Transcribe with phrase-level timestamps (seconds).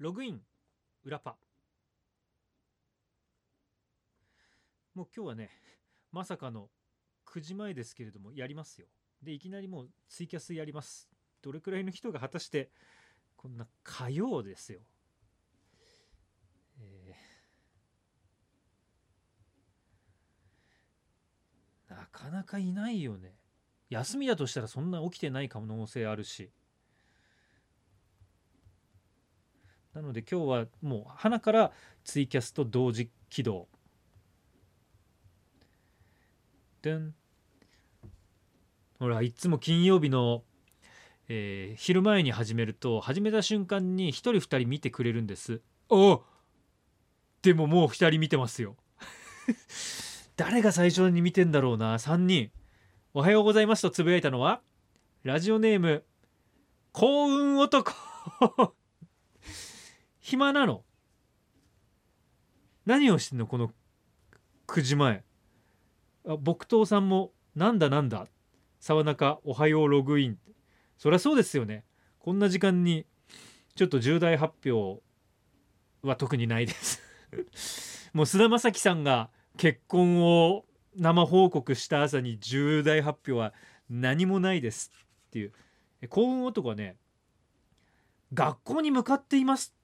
[0.00, 0.40] ログイン
[1.04, 1.36] 裏パ。
[4.94, 5.50] もう今日はね
[6.10, 6.70] まさかの
[7.26, 8.86] 9時前ですけれどもやりますよ。
[9.22, 11.10] でいきなりもうツイキャスやります。
[11.42, 12.70] どれくらいの人が果たして
[13.36, 14.80] こんな火曜ですよ、
[16.80, 23.34] えーなかなかいないよね。
[23.90, 26.50] 休みだとしたらそんな起きてない可能性あるし。
[29.94, 31.72] なので今日はもう花から
[32.04, 33.68] ツイキャスと同時起動。
[36.82, 37.14] でん。
[38.98, 40.42] ほらいつも金曜日の、
[41.28, 45.60] えー昼前に始めると始めた瞬間に1人2人見てくれるんです。
[45.88, 46.22] お
[47.42, 48.76] でももう2人見てますよ。
[50.36, 52.52] 誰が最初に見てんだろうな3人。
[53.12, 54.62] おはようございますとつぶやいたのは
[55.24, 56.04] ラジオネーム
[56.92, 57.92] 幸運男。
[60.30, 60.84] 暇なの？
[62.86, 63.48] 何をしてんの？
[63.48, 63.72] この
[64.68, 65.24] 9時前。
[66.24, 68.28] あ木刀さんもなんだなんだ？
[68.78, 70.38] 沢中おはようログイン。
[70.98, 71.84] そりゃそうですよね。
[72.20, 73.06] こんな時間に
[73.74, 75.02] ちょっと重大発表
[76.02, 77.02] は特にないです。
[78.14, 83.52] もう菅田将暉さんが結婚を生報告した朝に重大発表は
[83.88, 84.92] 何もないです
[85.26, 85.52] っていう。
[86.08, 86.96] 幸運男はね
[88.32, 89.74] 学校に向かっています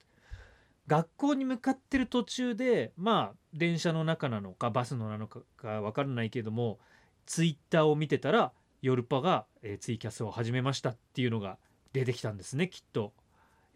[0.87, 6.79] 学校に向かってる途中でまあ電車の中なのかバスのなのかか分からないけども
[7.27, 11.59] ツイッターを見てたらヨルパが、えーツイキャスを始めましたっていうのが
[11.93, 13.13] 出てきたんですねきっと。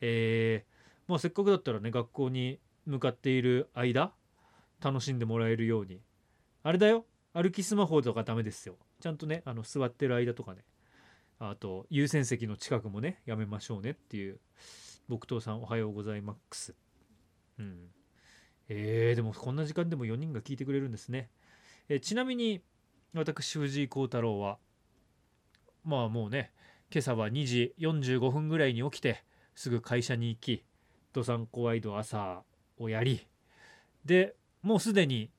[0.01, 4.13] えーまあ、せっかくだったらね学校に向かっている間
[4.83, 6.01] 楽しんでもらえるように。
[6.63, 7.07] あれだよ。
[7.33, 8.77] 歩きスマホとかダメですよ。
[9.01, 10.65] ちゃんとねあの座ってる間とかね。
[11.39, 14.39] あと優先席の近くもねやめましょうねっていう
[15.09, 16.75] 木刀さんおはようございます。
[17.61, 17.91] うん。
[18.69, 21.29] えー、でもこんな時間でも4人が聞いてくれるんですね、
[21.89, 22.63] えーちなみに
[23.13, 24.59] 私藤井幸太郎は
[25.85, 26.53] まあもうね
[26.93, 29.25] 今朝は2時45分ぐらいに起きて
[29.57, 30.65] すぐ会社に行き
[31.13, 32.45] ドサンコワイド朝
[32.79, 33.27] をやり
[34.05, 35.31] でもうすでに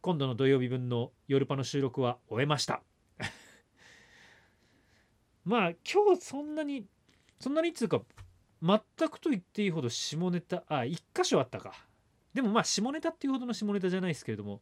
[0.00, 2.82] 今度の土曜日分の夜パの収録は終えました。
[5.44, 6.86] まあ今日そんなに
[7.38, 8.02] そんなにっつうか
[8.62, 11.72] 全くと言っていいほど下ネタあ一箇所あったか。
[12.34, 14.60] でもまあ下ネタっていうほどの下ネタじゃないですけれども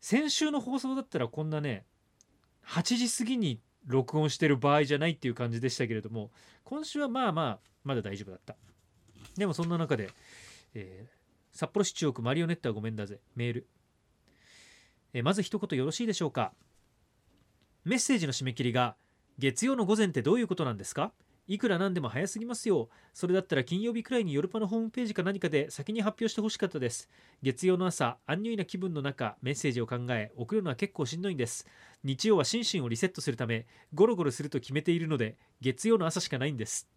[0.00, 1.84] 先週の放送だったらこんなね
[2.66, 6.30] 8時過ぎに録音してる場合じゃないっていう感じでしたけれども
[6.64, 8.56] 今週はまあまあまだ大丈夫だった。
[9.36, 10.10] でもそんな中で、
[10.74, 11.14] えー
[11.56, 13.20] 札幌市中央区マリオネットはごめんだぜ。
[13.36, 13.68] メール、
[15.12, 16.52] えーまず一言よろしいでしょうか。
[17.84, 18.96] メッセージの締め切りが
[19.38, 21.12] 月曜の午前ってどういうことなんですか？
[21.46, 22.88] いくらなんでも早すぎますよ。
[23.12, 27.10] それだったら金曜日くらいにヨルパのホームページか何かで先に発表してほしかったです。
[27.42, 31.66] 月曜の朝安入な気分の中メッセージを考え送るのは結構しんどいんです。
[32.02, 36.88] 日曜は心身をリセットするためゴロゴロすると決めているので月曜の朝しかないんです。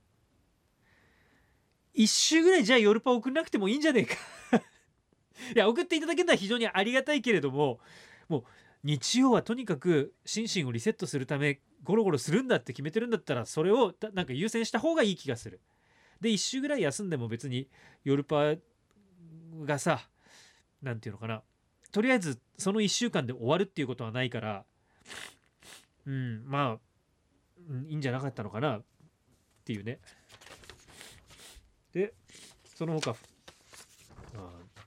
[1.94, 4.16] 一週ぐらいじゃあヨルパ送んなくてもいいんじゃねえか。
[5.56, 7.80] いや送っていただけるのは非常にありがたいけれども
[8.30, 8.44] もう
[8.84, 15.62] 日曜はとにかく心身をリセットするためゴロゴロするんだって決めてるんだったらそれをなんか優先した方がいい気がする。
[16.20, 17.70] で一週ぐらい休んでも別に
[18.04, 18.56] ヨルパ
[19.64, 20.10] がさ
[20.82, 21.44] なんていうのかな。
[21.92, 24.66] とりあえずその1週間で終わるっていうことはないから
[26.06, 26.80] うんまあ
[27.70, 28.80] うんいいんじゃなかったのかな。
[28.80, 28.84] っ
[29.64, 30.00] ていうね。
[31.94, 32.14] で
[32.76, 33.12] その他。
[33.12, 33.16] あ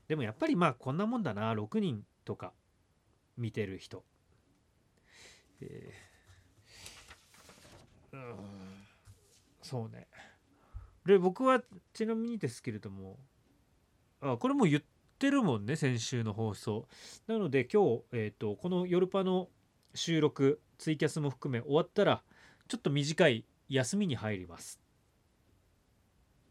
[0.09, 1.53] でもやっぱりまあこんなもんだな。
[1.55, 2.53] 6人とか
[3.37, 4.05] 見てる人。
[5.61, 6.11] えー
[8.12, 8.37] うーん
[9.70, 10.08] そうね。
[11.06, 13.20] で僕はちなみにですけれども
[14.20, 14.82] あこれも言っ
[15.16, 16.88] てるもんね先週の放送。
[17.28, 19.48] なので今日、えー、とこの「夜パ」の
[19.94, 22.25] 収録ツイキャスも含め終わったら
[22.66, 24.80] ちょっと短い休みに入ります。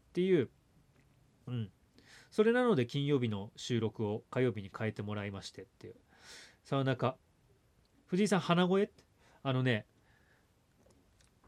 [0.08, 0.48] っていう
[1.46, 1.70] うん。
[2.30, 5.96] それなので金曜日の収録を火曜日に変えてもらいましてっていう。
[6.64, 7.18] 沢中
[8.06, 8.90] 藤井さん鼻声？
[9.42, 9.84] あのね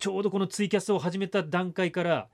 [0.03, 2.27] ちょうどこのツイキャスを始めた段階から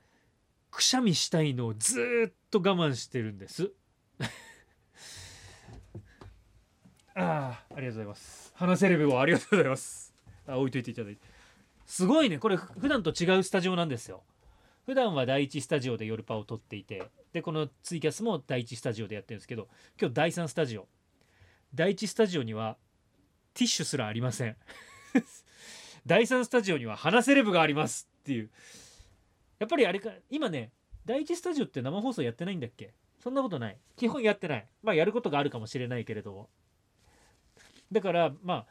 [0.70, 3.70] くしゃみしたいのをずっと我慢してるんです。
[7.14, 8.54] ああありがとうございます。
[8.56, 10.14] 鼻セレブをありがとうございます。
[10.46, 11.20] あ置いといていただいて。
[11.84, 12.38] すごいね。
[12.38, 14.24] これ普段と違うスタジオなんですよ。
[14.86, 19.68] 普段は第一スタジオで夜パを撮っていてでこのツイキャスも第一スタジオでやってるんですけど
[20.00, 20.88] 今日第三スタジオ。
[21.74, 22.78] 第一スタジオには
[23.52, 24.56] ティッシュすらありません。
[26.08, 28.48] 第三スタジオには鼻セレブがありますっていう。
[29.58, 30.72] やっぱりあれか今ね
[31.04, 32.94] 第一スタジオって生放送やってないんだっけ？
[33.22, 33.76] そんなことない。
[33.94, 34.66] 基本やってない。
[34.82, 36.48] まあやることがあるかもしれないけれど
[37.92, 38.66] だからまあ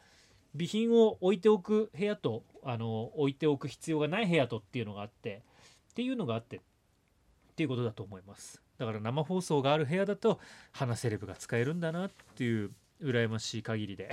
[0.53, 5.43] 備品を置いておく部屋とあの置いておく必要がない部屋とっていうのがあって
[5.91, 6.59] っていうのがあってっ
[7.55, 8.59] ていうことだと思います。
[8.79, 10.39] だから生放送がある部屋だと
[10.71, 12.71] 花セレブが使えるんだなっていう
[13.03, 14.09] 羨ましい限りで。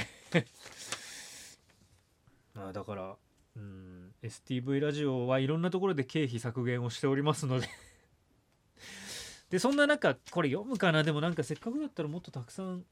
[2.56, 3.16] あだから
[3.56, 7.68] うん STV ラジオはいろんなところで経費削減をしておりますので。
[9.50, 11.04] でそんな中これ読むかな？
[11.04, 12.84] でもなんかせっかくだったらもっとたくさん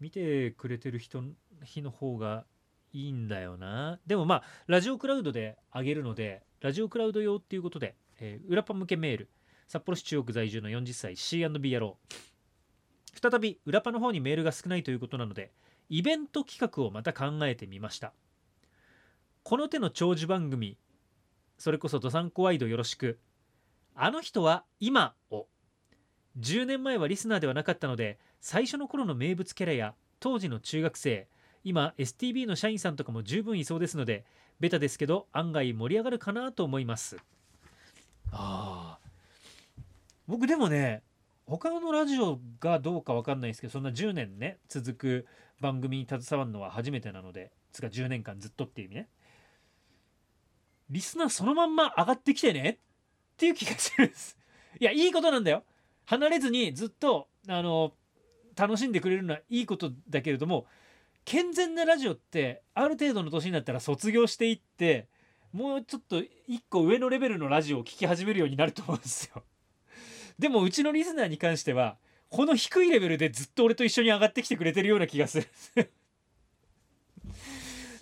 [0.00, 1.22] 見てくれてる人
[1.62, 2.46] 日の方が
[2.92, 4.00] いいんだよな。
[4.06, 9.30] でもまあラジオクラウドで上げるのでラジオクラウド用っていうことで、えー、裏パ向けメール。
[9.66, 11.98] 札幌市中央区在住の40歳 C&B 野郎。
[13.14, 15.52] 再び裏パの方にメールが少ないということなので
[15.88, 18.12] イベント企画をまた考えてみました。
[19.42, 20.78] この手の長寿番組
[21.58, 23.18] それこそどさんこワイドよろしく
[23.94, 25.46] あの人は今を
[26.40, 31.28] 10年前はリスナーではなかったので最初の頃の名物キャラや当時の中学生
[31.62, 34.24] 今 STB の社員さんとかも十分いそうですので
[34.60, 37.16] ベタですけど案外盛り上がるかなと思います。
[38.32, 38.98] あ
[40.26, 41.02] 僕でもね
[41.46, 45.26] 他のラジオがどうか分かんないですけどそんな10年ね続く
[45.60, 49.08] 番組に携わるのは初めてなのでつか10年間ずっとっていう意味ね。
[50.90, 54.38] リスナーそのまんま上がってきてねっていう気がするんです。
[54.78, 55.64] いやいいことなんだよ。
[56.06, 57.92] 離れずにずっとあの
[58.56, 60.66] 楽しんでくれるのはいいことだけれども
[61.24, 65.08] 健全なラジオってある程度の年になったら卒業していって
[65.52, 69.42] もうちょっと一個上のレベルのラジオを聴き始めるようになると思うんですよ。
[70.38, 71.96] でもうちのリスナーに関しては
[72.28, 75.48] この低いレベルでずっと俺と一緒に上がってきてくれてるような気がする。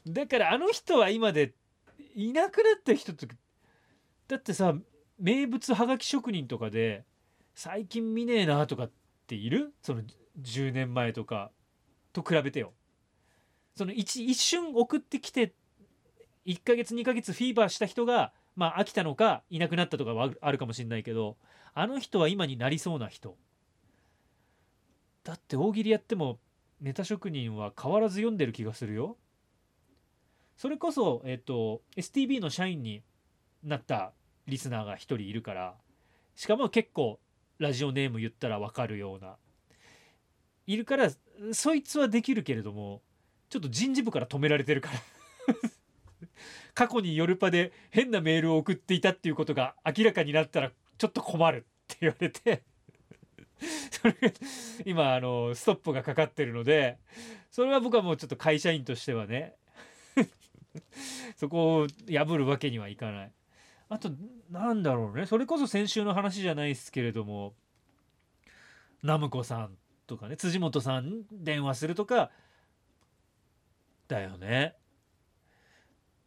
[0.06, 1.54] だからあの人は今で
[2.14, 3.26] いなくなった人と
[4.28, 4.74] だってさ
[5.18, 7.04] 名物はがき職人とかで
[7.54, 8.90] 最近見ねえなとかっ
[9.26, 9.74] ている？
[9.82, 10.02] その
[10.40, 11.50] 10年前とか
[12.12, 12.72] と比べてよ。
[13.76, 15.54] その一一瞬送ってきて
[16.46, 21.36] 1ヶ月2ヶ月フィーバーした人がまあ飽きたのかいなくなったとかはあるかもしれないけど
[21.74, 23.36] あの人は今になりそうな人。
[25.24, 26.38] だって大喜利やっても
[26.80, 29.16] ネタ職人は変わらず読んでる気がするよ。
[30.56, 33.02] それこそ、えっと、STB の社員に
[33.64, 34.12] なった
[34.46, 35.74] リスナーが1人いるから
[36.36, 37.18] しかも結構
[37.58, 39.36] ラジオネーム言ったら分かるような
[40.66, 41.10] いるから
[41.52, 43.02] そいつはできるけれども
[43.48, 44.98] ちょっと人事部から止められてるから。
[46.74, 52.62] 過去にヨルパで変なメールを送っていたっていうことが明らかになったらちょっと困るって言われて
[53.90, 54.32] それが
[54.84, 56.98] 今あのストップがかかってるので
[57.50, 59.56] それは僕はもうちょっと会社員としてはね
[61.36, 63.32] そこを破るわけにはいかない。
[63.88, 64.10] あと
[64.50, 67.54] なんだろうねそれこそ先週の話じゃないですけれども
[69.02, 69.76] ナムコさん
[70.06, 72.30] とかね辻元さん電話するとか
[74.08, 74.76] だよね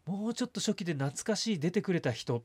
[0.06, 2.44] もうちょっと初期で懐かしい出てくれた人。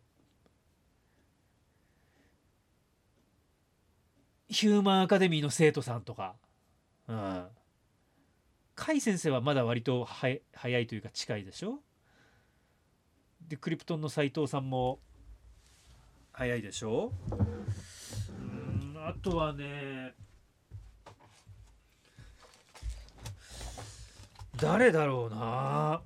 [4.48, 6.34] ヒューマンアカデミーの生徒さんとか。
[7.06, 7.46] うん。
[8.76, 10.40] 甲斐先生はまだ割と早
[10.78, 11.80] いというか近いでしょ？
[13.46, 14.98] でクリプトンの斎藤さんも。
[16.32, 17.12] 早いでしょ？
[17.30, 17.34] う
[18.96, 20.14] んあとはね。
[24.56, 26.02] 誰だろうな。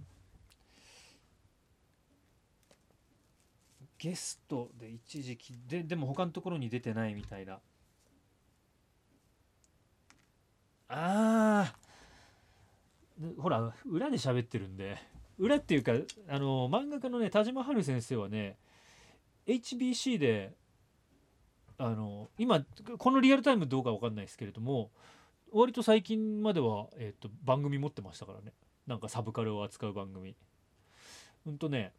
[4.05, 7.59] ゲストで一時期ででも他のところに出てないみたいな。
[10.91, 13.41] あー。
[13.41, 14.99] ほら裏で喋ってるんで。
[15.39, 15.93] 裏っていうか
[16.29, 18.59] あの漫画家のね田島春先生はね
[19.47, 20.53] HBC で
[21.79, 22.63] あの今
[22.99, 24.91] このリアルタイムどうか分かんないですけれども
[25.51, 28.53] 割と最近までは、えーと、番組持ってましたからね。
[28.87, 30.37] なんかサブカルを扱う番組。
[31.47, 31.95] うんとね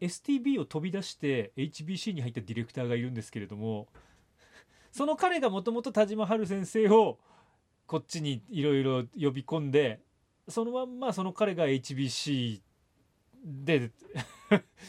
[0.00, 3.88] STB を飛び出して HBC に入ったディレクターがいるんですけれども
[4.92, 7.18] その彼がもともと田島春先生を
[7.86, 10.00] こっちにいろいろ呼び込んで
[10.48, 12.60] そのまんまその彼が HBC
[13.44, 13.90] で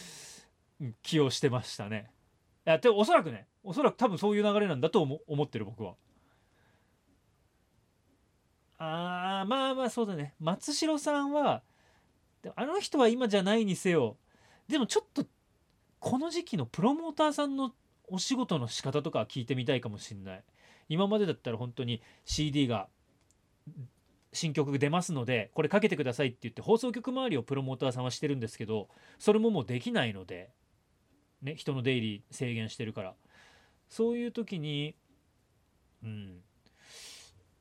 [1.03, 2.11] 起用してましたね。
[2.65, 5.95] いやでおそらくねおそらく多分そういう流れなんだと思思ってる僕は。
[8.77, 11.61] あーまあまあそうだね松代さんは
[12.55, 14.17] あの人は今じゃないにせよ
[14.71, 15.25] でもちょっと
[15.99, 17.73] この時期のプロモーターさんの
[18.07, 20.43] お仕事の仕方とか聞いてみたいかもしんない。
[20.89, 22.87] 今までだったら本当に CD が
[24.33, 30.49] 新曲出ますのでこれかけてくださいって言って放送局周りをプロモーターさんはしてるんですけどそれももうできないので
[31.41, 33.13] ね人の出入り制限してるから。
[33.89, 34.95] そういう時に
[36.03, 36.41] うん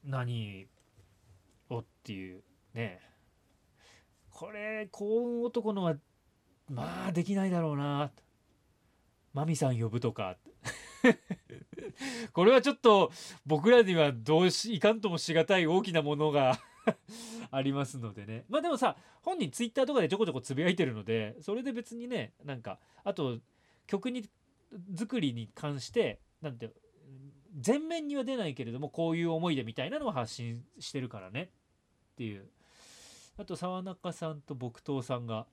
[0.05, 0.67] 何
[1.69, 3.01] をっていうね。
[4.31, 5.97] これ幸運男のは
[6.71, 7.13] まあ。
[7.13, 8.11] できないだろうな。
[9.35, 10.37] マミさん呼ぶとか。
[12.33, 13.11] これはちょっと
[13.47, 16.61] 僕らにはどうしいかんともしがたい大きなものが
[17.51, 18.45] ありますのでね。
[18.49, 23.39] まあでもさ本人ツイッターとかでちょこちょこつぶやいてるのでそれで別にねなんかあと
[23.87, 24.29] 曲に
[24.97, 26.71] 作りに関してなんて
[27.59, 31.51] 全面には出ないけれどもこういう思いでみたいなのを発信してるからね。
[32.13, 32.49] っていう。
[33.39, 35.47] あと沢中さんと木刀さんが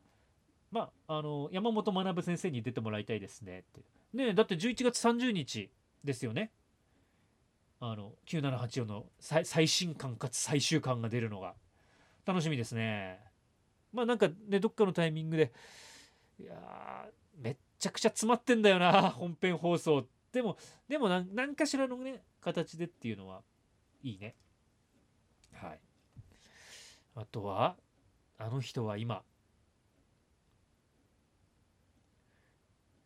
[0.72, 3.82] まああの山本学先生に出てもらいたいですねって。
[4.14, 5.70] ねだって11月30日
[6.04, 6.52] ですよね。
[7.80, 11.56] あの9784の最新刊かつ最終巻が出るのが。
[12.26, 13.20] 楽しみですね。
[13.94, 15.54] まあなんかねどっかのタイミングで
[16.40, 17.08] いや
[17.38, 20.06] めっちゃくちゃ詰まってんだよな本編放送。
[20.34, 20.58] でも
[20.90, 23.42] でも何かしらのね形でっていうのは
[24.04, 24.36] いいね。
[25.54, 25.80] はい。
[27.16, 27.78] あとは
[28.38, 29.24] あの人は今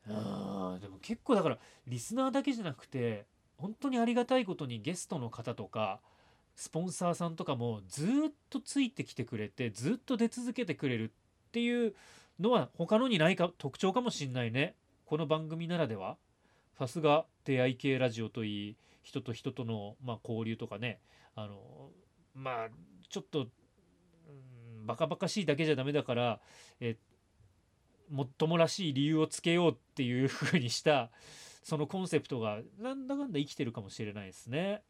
[0.07, 3.25] あでも結構だからリスナーだけじゃなくて
[3.57, 5.99] 本当にありがたいことにゲストの方とか
[6.55, 8.09] スポンサーさんとかもずっ
[8.49, 11.11] とついてきてくれてずっと出続けてくれる
[11.49, 11.93] っていう
[12.39, 14.75] のは他のにないか特徴かもしんないね。
[15.05, 16.17] この番組ならでは。
[16.77, 20.99] さすが出会い系ラジオといい人と人との、まあ、交流とかね。
[21.35, 21.91] あの
[22.33, 22.67] まあ
[23.09, 26.39] ちょっと、うん、バカバカしいだけじゃダメだから
[26.79, 27.10] えっ
[28.11, 31.09] もっともらしい理由をつけようっていうふうにした
[31.63, 34.81] そのコンセプトがなんだかんだ生きてるかもしれないですね。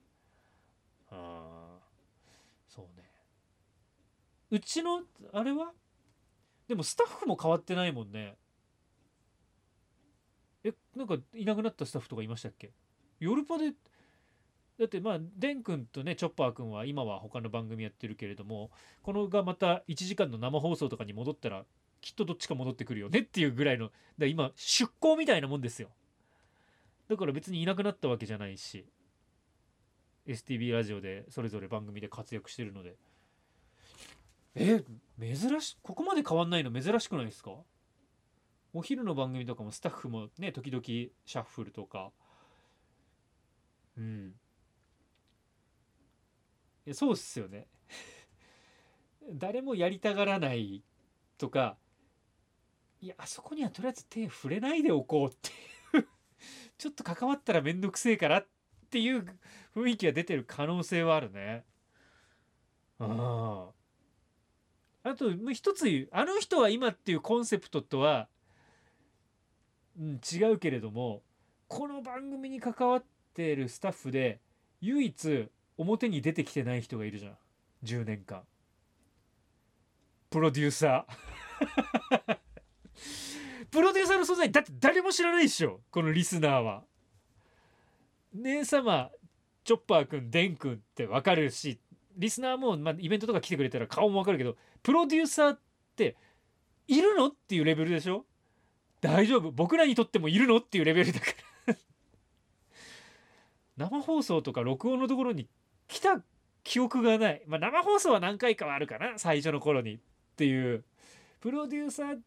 [1.11, 1.79] あ
[2.67, 3.03] そうね。
[4.49, 5.01] うちの
[5.33, 5.71] あれは？
[6.67, 8.35] でもスタッフも変わってないもんね。
[10.63, 12.71] えなんかいなくなったスタッフとかいましたっけ？
[13.19, 13.73] 夜パで
[14.79, 18.71] だってまあデン君とねチョッパー君は今は他の番組やってるけれども
[19.03, 21.65] このがまた1時間の生放送とかに戻ったら
[22.01, 25.89] きっとどっちか戻ってくるよねっていうぐらいのだ今出向みたいなもんですよ。
[27.07, 28.85] だから別にいなくなったわけじゃないし
[30.27, 32.95] STB ラジオでそれぞれ番組で活躍してるので。
[34.53, 34.83] え
[35.17, 37.51] 珍しここまで変わんないの珍しくないですか？
[38.73, 42.11] お昼の番組とかもスタッフもね時々シャッフルとか。
[43.97, 44.33] うん。
[46.93, 47.67] そうっすよね。
[49.33, 50.83] 誰もやりたがらない
[51.37, 51.77] とか
[53.01, 55.49] いやあそこにはとりあえず手触れないでおこうって
[55.97, 56.07] いう。
[56.77, 58.47] ちょっと関わったら面倒くせえからっ
[58.89, 59.25] ていう
[59.75, 61.65] 雰囲気が出てる可能性はあるね。
[62.99, 63.71] あ
[65.03, 65.15] あ。
[65.15, 68.29] と一つあの人は今っていうコンセプトとは
[69.99, 71.21] うん、違うけれども
[71.67, 74.39] この番組に関わってるスタッフで
[74.79, 77.37] 唯一表に出てきてない人がいるじゃん。
[77.83, 78.43] 10年間。
[80.29, 82.37] プロデューサー。
[83.69, 85.81] プロデューサーの存在だって誰も知らないでしょ。
[85.91, 86.83] このリスナーは。
[88.33, 89.11] 姉様
[89.63, 91.79] チョッパーくんデンくんって分かるし
[92.17, 95.59] リスナーも、まあ、イベントとか来てくれたら顔も分かるけどプロデューサーっ
[95.95, 96.15] て
[96.87, 98.25] いるのっていうレベルでしょ。
[98.99, 99.51] 大丈夫。
[99.51, 101.25] 僕らにとってもいるのっていうレベルだか
[101.67, 101.75] ら。
[103.77, 105.47] 生放送とか録音のところに
[105.87, 106.23] 来た
[106.63, 109.99] 記憶がない、まあ、生放送は何回かはあるかな最初の頃にっ
[110.35, 110.83] ていう。
[111.39, 112.19] プロデューサー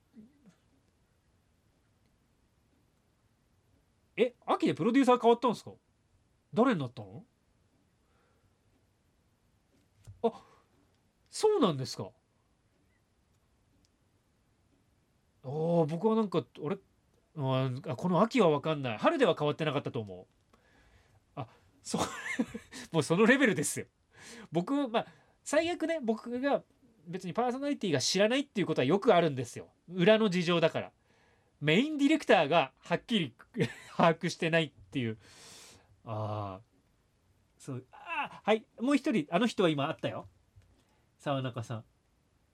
[4.16, 5.72] え秋でプロデューサー変わったんですか？
[6.52, 7.24] 誰になったの？
[10.22, 10.32] あ
[11.30, 12.04] そうなんですか。
[15.44, 15.48] あ
[15.88, 16.76] 僕はなんか俺
[17.36, 18.98] あこの秋は分かんない。
[18.98, 20.26] 春では変わってなかったと思う。
[21.36, 21.46] あ
[21.82, 22.02] そう
[22.92, 23.86] もうそのレベルですよ。
[24.52, 25.06] 僕まあ
[25.42, 26.62] 最悪ね僕が
[27.06, 29.68] 別にパーソナリティが知らないっていうことはよくあるんですよ。
[29.88, 30.92] 裏の事情だから。
[31.64, 33.34] メインディレクターがはっきり
[33.96, 35.16] 把握してないっていう。
[36.04, 36.60] ああ
[37.58, 37.86] そう。
[37.90, 38.66] あはい。
[38.78, 40.28] もう一人あの人は今あったよ。
[41.18, 41.84] 沢中さん。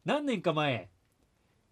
[0.05, 0.89] 何年か前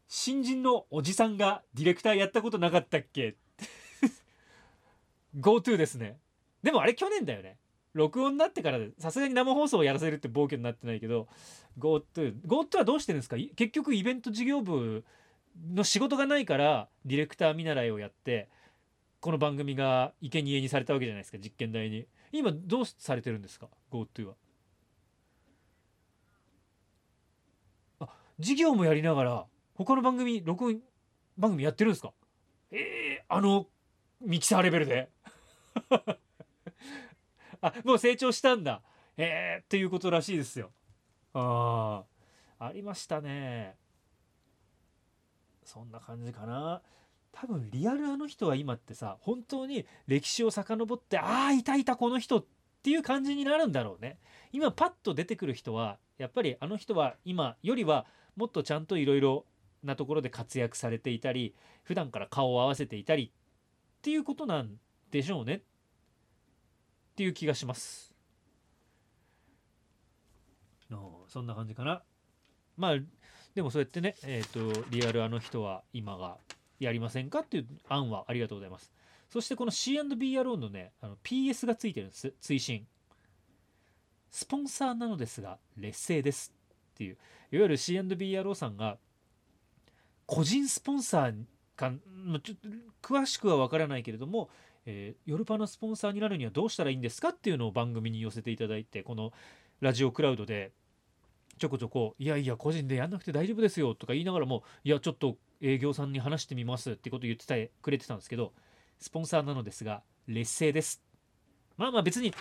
[0.09, 3.37] 新人のおじさんがディレクターやったことなかったっけ
[5.39, 6.19] ?GoTo ですね。
[6.65, 7.57] でもあれ去年だよね。
[7.95, 11.29] 録音になってからさすがに生放送をやらせるって暴挙になってないけど
[11.79, 13.37] GoTo GoTo はどうしてるんですか？
[13.37, 15.05] 結局イベント事業部
[15.75, 18.49] の仕事がないからディレクター見習いをやって
[19.21, 22.07] この番組が生贄にされたわけじゃないですか実験台に。
[22.31, 24.35] 今どうされてるんですか GoTo は？
[28.01, 30.81] あ事業もやりながら他の番組録音
[31.37, 32.13] 番組やってるんですか？
[32.71, 32.77] え
[33.21, 33.67] えあの
[34.21, 35.09] ミキサーレベルで。
[37.61, 38.83] あもう成長したんだ。
[39.17, 40.71] えー、っていうことらしいですよ。
[41.35, 42.05] あ
[42.61, 43.77] あありましたね。
[45.69, 46.83] そんな感じかな。
[47.31, 52.45] 多分リアルあの人は今ってさ本当に歴史を遡ってああいたいたこの人っ
[52.83, 54.19] ていう感じになるんだろうね。
[54.51, 59.45] 今パッと出てくる人はやっぱりあの人は今よりはもっとちゃんといろいろ
[59.85, 64.71] なところで活躍されていたり普段から顔を合わせていたりっていうことなん
[65.11, 65.55] でしょうね。
[65.55, 65.61] っ
[67.15, 68.09] ていう気がします。
[71.29, 72.03] そんな感じかな。
[72.77, 72.97] まあ
[73.59, 76.37] でもそうやってねえっ、ー、とリアルあの人は今が
[76.79, 78.93] やりませんかっていう案はありがとうございます。
[79.29, 82.33] そしてこの C&B 野郎のねあの PS がついてるんです。
[82.41, 82.87] 追伸。
[84.31, 86.55] スポンサーなのですが劣勢です
[86.93, 87.17] っていう。
[87.51, 88.97] いわゆる C&B 野郎さんが
[90.25, 91.35] 個人スポンサー
[91.75, 92.69] かちょっと
[93.03, 94.51] 詳しくは分からないけれども、
[94.87, 99.33] えー、ヨルパのスポンサーになるにはどうしたらいいんですかっていうのを番組に寄せていただいてこの
[99.81, 100.71] ラジオクラウドで
[101.59, 108.55] ちょこちょこ「いやいや個人でやんなくて大丈夫ですよ」とか言いながらも「いやちょっと営業さんに話してみます」ってことを言ってたくれてたんですけど
[108.99, 111.03] スポンサーなのですが劣勢です。
[111.77, 112.33] まあまあ別に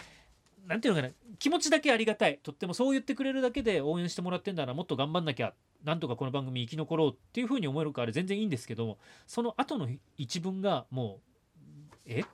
[0.65, 2.39] 何ていうのかな気持ちだけありがたい。
[2.43, 8.97] とってもそう言ってくれるだけで応援してもらってんだなもっと頑張んなきゃなんとかこの番組生き残ろうっていうふうに思えるから全然いいんですけども
[9.27, 11.21] その後の一文がも
[11.55, 11.61] う
[12.05, 12.21] え？
[12.21, 12.25] っ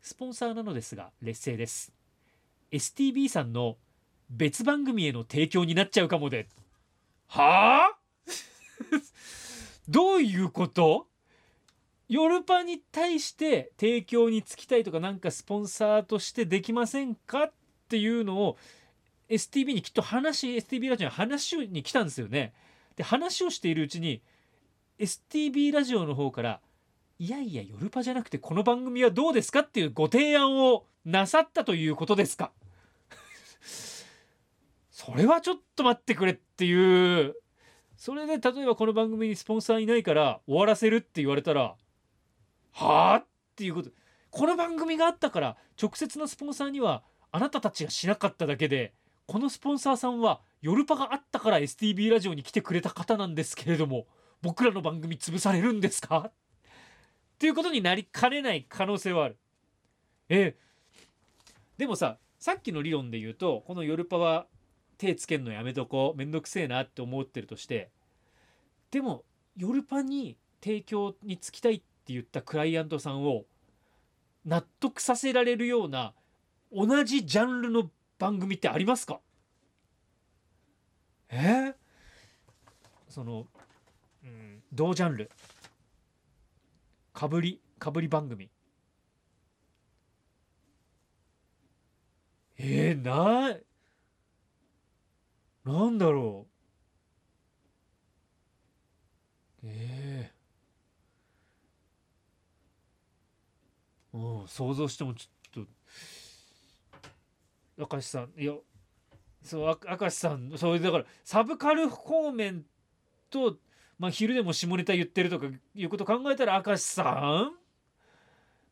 [0.00, 1.92] スポンサーなのですが劣勢です。
[2.72, 3.76] STB さんの
[4.34, 6.48] 別番組への提供になっちゃうかもで。
[7.28, 7.98] はあ？
[9.88, 11.06] どういうこと？
[12.08, 17.52] ヨルパに対して提供につきたいとかなんかスポンサーとしてできませんかっ
[17.88, 18.58] ていうのを
[19.30, 22.52] STB にきっと話 STB ラジオに話に来たんですよね。
[22.96, 24.20] で話をしているうちに
[24.98, 26.60] STB ラジオの方から
[27.18, 32.50] いやいやヨルパじゃなくてこの番組はどうですかっていうご提案をなさったということですか？
[35.04, 37.34] それはちょっと待ってくれっていう。
[37.96, 41.74] それで例えばこの番組にスポンサーいないから終わらせるって言われたら
[42.72, 43.16] はあ？
[43.16, 43.90] っていうこと。
[44.30, 48.94] この番組があったから直接のスポンサーにはあなたたちがしなかっただけで
[49.26, 54.06] このスポンサーさんはヨルパがあったから STB ラジオに来てくれた方なんですけれども
[54.40, 56.30] 僕らの番組潰されるんですか？
[56.30, 56.32] っ
[57.38, 59.36] ていうことになりかねない可能性はある。
[60.28, 60.56] え。
[61.76, 64.46] でもささっきの理論で言うとこのヨルパは
[64.98, 67.90] 手つけんのやめとこうめんどくせえなって思ってるとして
[68.90, 69.24] でも
[69.56, 73.44] ヨルパに提供につきたいって言ったクライアントさんを
[74.44, 76.14] 納得させられるような
[76.72, 79.20] 同じジャンルの番組ってありますか？
[81.28, 81.38] え？
[81.38, 81.74] ー、
[83.08, 83.46] その、
[84.24, 85.30] うん、同ジャンル。
[87.12, 88.48] かぶりかぶり番組。
[92.58, 93.56] えー、な
[95.64, 96.46] なんだろ
[99.62, 99.66] う。
[99.66, 100.32] え
[104.12, 105.64] えー、うん想像してもちょっ
[107.76, 108.32] と明石さん。
[108.36, 108.54] いや
[109.42, 112.64] そう明石さんそうだからサブカル方面
[113.30, 113.56] と、
[113.98, 117.52] まあ、昼でも下ネタ言ってるとかいうこと考えたら明石さ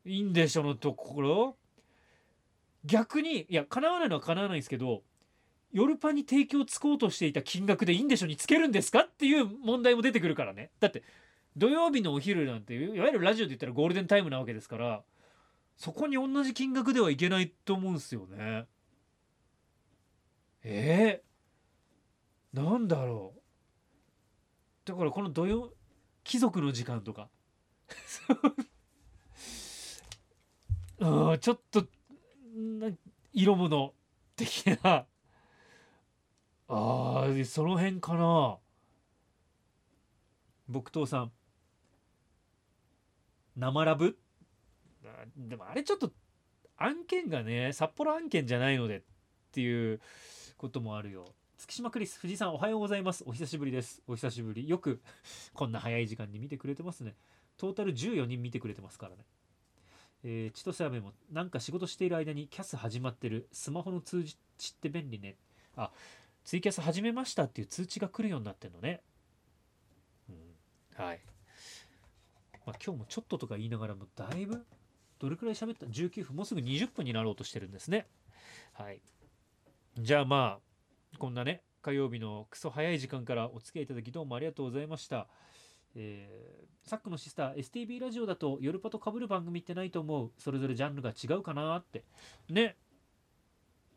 [0.05, 1.57] んいいんでしょのところ。
[2.85, 5.03] 逆にいや叶わないのは叶わないんですけど
[5.73, 10.71] ヨルパに提供つこうとしていた金額でいいんでしょにつけるんですかっていう問題も出てくるからね。
[10.81, 11.03] だって
[11.57, 15.03] 土曜日のお昼なんていわゆるラジオで言ったらゴールデンタイムなわけですから
[15.77, 18.67] そこに同じ金額ではいけないと思うんですよね。
[20.63, 23.41] えー、なんだろう。
[24.85, 25.73] だからこの土曜
[26.25, 27.29] 貴族の時間とか。
[31.01, 31.87] うんちょっと
[33.33, 33.95] 色物
[34.37, 35.07] 的な
[36.73, 38.59] あーその辺かな。
[40.69, 41.33] 木刀さん。
[43.57, 44.17] 生ラブ？
[45.37, 46.13] でもあれちょっと
[46.77, 49.03] 案件がね札幌案件じゃないのでっ
[49.51, 50.01] ていう
[50.57, 51.35] こともあるよ。
[51.59, 53.25] 月島クリス藤井さんおはようございます。
[53.27, 54.01] お久しぶりです。
[54.07, 54.69] お久しぶり。
[54.69, 55.03] よく
[55.53, 57.17] こんな早い時間に見てくれてますね。
[57.57, 59.27] トータル14人見てくれてますからね。
[60.23, 63.49] えー、千歳飴もなんか仕事している間にキャス始まってる。
[63.51, 64.37] スマホの通知
[64.71, 65.37] って便利ね。
[65.77, 65.91] あ
[66.45, 69.03] ツイキャス始めましたっていう通知が来るようになってんのね。
[70.29, 71.21] うん、はい。
[72.67, 74.65] まあ、今日もちょっととか言いながらもだいぶ
[75.19, 78.07] どれくらい喋った ?19 分もうすぐ20分になろうとしてるんですね。
[78.73, 79.01] はい。
[79.99, 80.59] じゃあま
[81.15, 85.27] あこんなね火曜日のクソ早い時間からお付き合いいただきどうもありがとうございました。
[85.95, 92.05] えーサックのシスター STB ラジオだと夜パと被る番組ってないと思うそれぞれジャンルが違うかなって
[92.49, 92.77] ね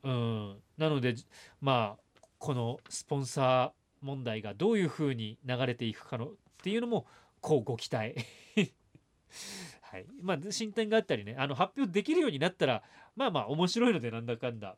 [0.03, 1.15] うんなので
[1.61, 2.02] まあ
[2.43, 6.29] このスポンサー問題がどういうふうに流れていくかのっ
[6.61, 7.05] ていうのも
[7.39, 8.15] こうご期待
[9.79, 12.83] はいまあ進展があったりねあの発表できるようになったら
[13.15, 14.75] まあまあ面白いのでなんだかんだ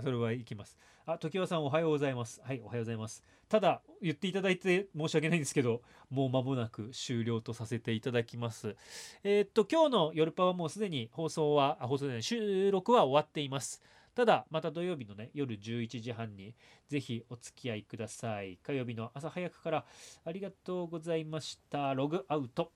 [0.00, 0.78] それはいきます。
[1.06, 2.40] あ、時和さんおはようございます。
[2.44, 3.24] はい、おはようございます。
[3.48, 8.76] ただ、言っていただいて申し訳ないんですけど、もう間もなく終了とさせていただきます。
[9.24, 13.82] えーっと、今日の夜パはもうすでに放送は、放送で、収録は終わっています。
[14.14, 16.54] ただ、また土曜日のね、夜11時半に
[16.88, 18.58] ぜひお付き合いください。
[18.58, 19.86] 火曜日の朝早くから
[20.24, 21.94] ありがとうございました。
[21.94, 22.72] ログアウト。